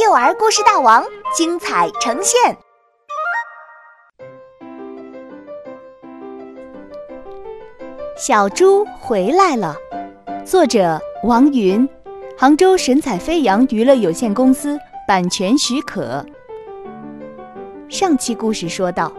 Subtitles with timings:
[0.00, 2.56] 幼儿故事大王精彩呈现。
[8.16, 9.74] 小猪回来了，
[10.44, 11.88] 作者王云，
[12.36, 16.24] 杭州神采飞扬娱乐有限公司版权许可。
[17.88, 19.10] 上期故事说到，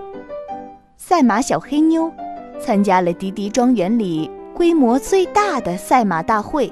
[0.95, 2.09] 赛马小黑妞
[2.57, 6.71] 参加了迪迪庄园里规模最大的赛马大会，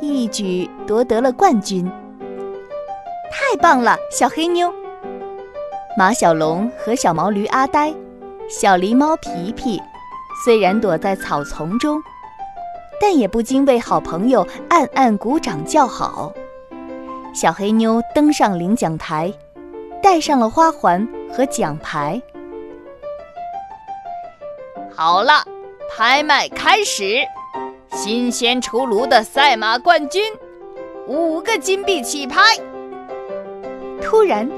[0.00, 1.90] 一举夺得了冠军。
[3.30, 4.72] 太棒了，小黑妞！
[5.96, 7.94] 马小龙和小毛驴阿呆、
[8.48, 9.80] 小狸猫皮皮，
[10.44, 12.02] 虽然躲在草丛中，
[13.00, 16.32] 但也不禁为好朋友暗暗鼓掌叫好。
[17.32, 19.32] 小黑妞登上领奖台，
[20.02, 22.20] 戴上了花环和奖牌。
[24.92, 25.44] 好了，
[25.90, 27.20] 拍卖开始！
[27.92, 30.22] 新鲜出炉的赛马冠军，
[31.06, 32.40] 五个金币起拍。
[34.10, 34.50] 突然，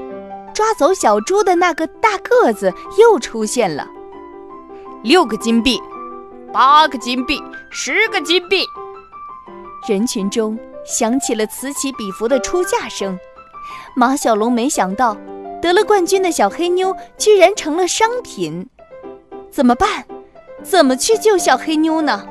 [0.51, 3.87] 抓走小猪的那个大个子又出现了。
[5.03, 5.79] 六个金币，
[6.51, 8.65] 八个金币，十个金币。
[9.87, 13.15] 人群中响起了此起彼伏的出价声。
[13.95, 15.15] 马小龙没想到，
[15.61, 18.67] 得了冠军的小黑妞居然成了商品。
[19.51, 20.03] 怎么办？
[20.63, 22.27] 怎么去救小黑妞呢？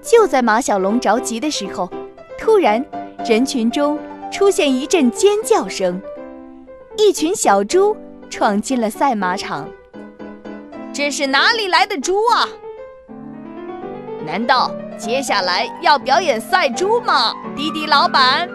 [0.00, 1.90] 就在马小龙着急的时候，
[2.38, 2.86] 突然，
[3.26, 3.98] 人群中。
[4.30, 6.00] 出现一阵尖叫声，
[6.96, 7.96] 一群小猪
[8.28, 9.68] 闯进了赛马场。
[10.92, 12.48] 这是哪里来的猪啊？
[14.26, 17.32] 难道接下来要表演赛猪吗？
[17.54, 18.48] 滴滴老板，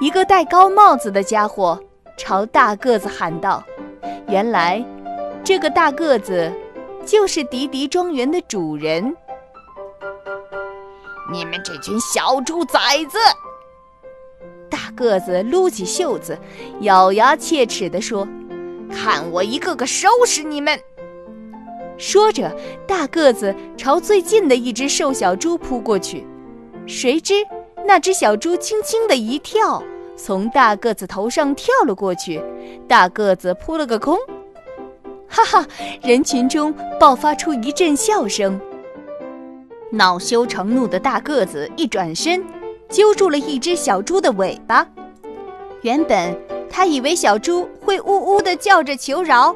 [0.00, 1.80] 一个戴高帽子的家伙
[2.16, 3.62] 朝大个子喊道
[4.28, 4.84] ：“原来，
[5.42, 6.52] 这个大个子
[7.04, 9.16] 就是迪迪庄园的主人。
[11.32, 13.18] 你们这群小猪崽子！”
[14.96, 16.36] 个子撸起袖子，
[16.80, 18.26] 咬牙切齿地说
[18.90, 20.76] ：“看我一个个收拾你们！”
[21.98, 22.52] 说着，
[22.86, 26.26] 大个子朝最近的一只瘦小猪扑过去。
[26.86, 27.34] 谁知
[27.86, 29.82] 那只小猪轻轻的一跳，
[30.16, 32.42] 从大个子头上跳了过去，
[32.88, 34.18] 大个子扑了个空。
[35.28, 35.66] 哈哈！
[36.02, 38.60] 人群中爆发出一阵笑声。
[39.90, 42.44] 恼羞成怒的大个子一转身。
[42.88, 44.86] 揪住了一只小猪的尾巴，
[45.82, 46.36] 原本
[46.70, 49.54] 他以为小猪会呜呜地叫着求饶，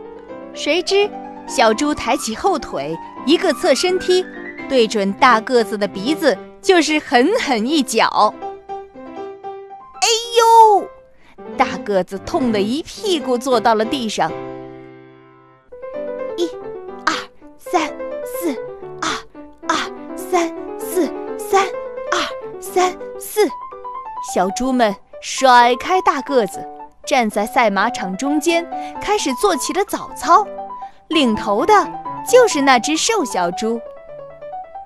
[0.52, 1.08] 谁知
[1.46, 2.96] 小猪抬起后腿，
[3.26, 4.24] 一个侧身踢，
[4.68, 8.34] 对准大个子的鼻子就是狠狠一脚。
[10.00, 10.08] 哎
[10.38, 10.88] 呦！
[11.56, 14.30] 大个子痛得一屁股坐到了地上。
[24.32, 26.64] 小猪们甩开大个子，
[27.04, 28.64] 站在赛马场中间，
[29.02, 30.46] 开始做起了早操。
[31.08, 31.74] 领头的
[32.24, 33.80] 就是那只瘦小猪。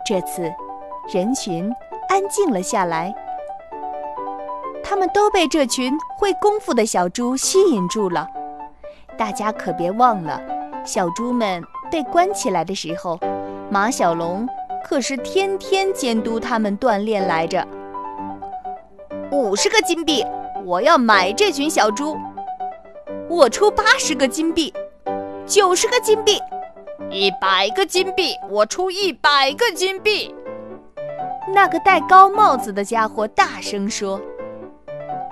[0.06, 0.50] 这次，
[1.12, 1.71] 人群
[2.09, 3.15] 安静了下来。
[4.82, 8.26] 他们都被这群会功夫的小猪吸引住了。
[9.19, 10.41] 大家可别忘了，
[10.87, 13.21] 小猪们被关起来的时候，
[13.71, 14.49] 马小龙
[14.82, 17.62] 可是天天监督他们锻炼来着。
[19.30, 20.24] 五十个金币，
[20.64, 22.16] 我要买这群小猪。
[23.28, 24.72] 我出八十个金币，
[25.46, 26.38] 九十个金币，
[27.10, 30.34] 一百个金币，我出一百个金币。
[31.54, 34.20] 那个戴高帽子的家伙大声说：“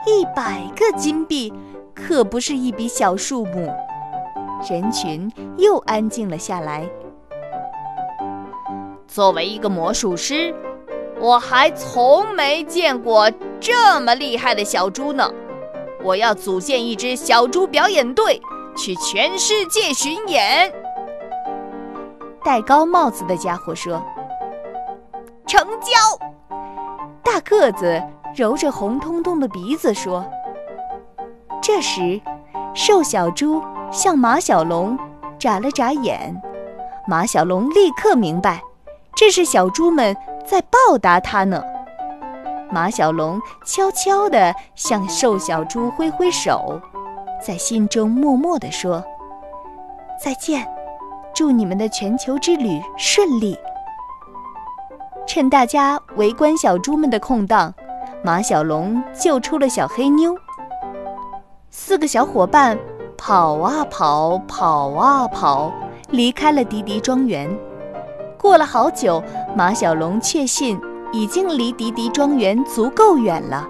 [0.06, 1.52] 一百个金币
[1.94, 3.72] 可不是一笔小数目。”
[4.68, 6.88] 人群又安静了下来。
[9.06, 10.54] 作为一个魔术师。
[11.20, 13.30] 我还从没见过
[13.62, 15.32] 这么厉害的小猪呢！
[16.02, 18.42] 我要组建一支小猪表演队，
[18.76, 20.72] 去全世界巡演。
[22.44, 24.02] 戴高帽子的家伙说
[25.46, 25.92] ：“成交。”
[27.22, 28.02] 大个子
[28.34, 30.26] 揉着红彤彤的鼻子说
[31.62, 32.20] ：“这时，
[32.74, 33.62] 瘦小猪
[33.92, 34.98] 向马小龙
[35.38, 36.34] 眨了眨眼，
[37.06, 38.60] 马小龙立刻明白，
[39.14, 41.62] 这是小猪们。”在报答他呢。
[42.72, 46.80] 马小龙悄悄地向瘦小猪挥挥手，
[47.44, 49.04] 在心中默默地说
[50.18, 50.66] ：“再见，
[51.34, 53.58] 祝你们的全球之旅顺利。”
[55.28, 57.74] 趁大家围观小猪们的空档，
[58.24, 60.34] 马小龙救出了小黑妞。
[61.70, 62.78] 四个小伙伴
[63.18, 65.70] 跑啊跑，跑啊跑，
[66.08, 67.54] 离开了迪迪庄园。
[68.38, 69.22] 过了好久，
[69.54, 70.80] 马小龙确信
[71.12, 73.68] 已经离迪迪庄园足够远了，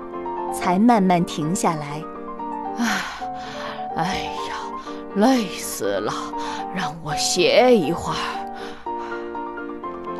[0.54, 2.02] 才慢慢停下来。
[2.78, 2.86] 唉，
[3.96, 4.04] 哎
[4.48, 4.54] 呀，
[5.16, 6.12] 累死了，
[6.74, 8.18] 让我歇一会儿。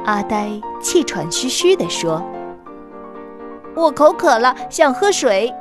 [0.05, 2.21] 阿呆气喘吁吁地说
[3.77, 5.55] ：“我口渴了，想喝水。”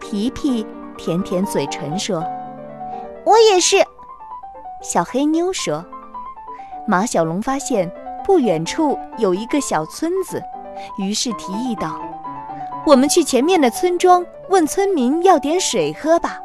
[0.00, 2.24] 皮皮舔舔嘴唇说
[3.26, 3.76] ：“我也是。”
[4.82, 5.84] 小黑妞说
[6.88, 7.90] ：“马小龙发现
[8.24, 10.42] 不远处有一个小村子，
[10.98, 12.00] 于是提议道
[12.86, 16.40] ：‘我们去前面的村庄问村民要点水喝吧。’”